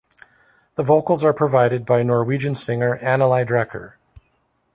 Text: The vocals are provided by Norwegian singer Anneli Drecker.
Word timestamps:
The 0.77 0.81
vocals 0.81 1.23
are 1.23 1.31
provided 1.31 1.85
by 1.85 2.01
Norwegian 2.01 2.55
singer 2.55 2.97
Anneli 3.03 3.45
Drecker. 3.45 3.97